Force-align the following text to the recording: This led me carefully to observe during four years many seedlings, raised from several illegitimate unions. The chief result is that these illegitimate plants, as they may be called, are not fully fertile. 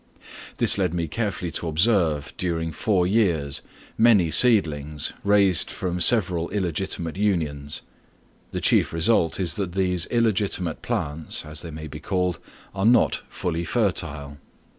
This 0.57 0.79
led 0.79 0.95
me 0.95 1.07
carefully 1.07 1.51
to 1.51 1.67
observe 1.67 2.33
during 2.35 2.71
four 2.71 3.05
years 3.05 3.61
many 3.99 4.31
seedlings, 4.31 5.13
raised 5.23 5.69
from 5.69 6.01
several 6.01 6.49
illegitimate 6.49 7.17
unions. 7.17 7.83
The 8.49 8.61
chief 8.61 8.93
result 8.93 9.39
is 9.39 9.53
that 9.61 9.73
these 9.73 10.07
illegitimate 10.07 10.81
plants, 10.81 11.45
as 11.45 11.61
they 11.61 11.69
may 11.69 11.85
be 11.85 11.99
called, 11.99 12.39
are 12.73 12.83
not 12.87 13.21
fully 13.29 13.63
fertile. 13.63 14.39